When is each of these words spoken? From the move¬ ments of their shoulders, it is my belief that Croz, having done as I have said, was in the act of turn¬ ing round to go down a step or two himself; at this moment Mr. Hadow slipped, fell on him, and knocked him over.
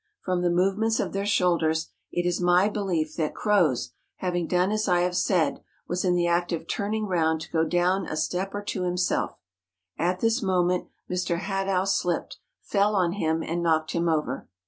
From 0.23 0.41
the 0.41 0.49
move¬ 0.49 0.77
ments 0.77 0.99
of 0.99 1.13
their 1.13 1.27
shoulders, 1.27 1.89
it 2.11 2.25
is 2.27 2.41
my 2.41 2.67
belief 2.67 3.15
that 3.17 3.35
Croz, 3.35 3.91
having 4.15 4.47
done 4.47 4.71
as 4.71 4.87
I 4.87 5.01
have 5.01 5.15
said, 5.15 5.59
was 5.87 6.03
in 6.03 6.15
the 6.15 6.25
act 6.25 6.51
of 6.51 6.65
turn¬ 6.65 6.95
ing 6.95 7.05
round 7.05 7.39
to 7.41 7.51
go 7.51 7.63
down 7.63 8.07
a 8.07 8.17
step 8.17 8.55
or 8.55 8.63
two 8.63 8.81
himself; 8.81 9.37
at 9.99 10.19
this 10.19 10.41
moment 10.41 10.87
Mr. 11.07 11.37
Hadow 11.41 11.85
slipped, 11.87 12.39
fell 12.63 12.95
on 12.95 13.11
him, 13.11 13.43
and 13.43 13.61
knocked 13.61 13.91
him 13.91 14.09
over. 14.09 14.47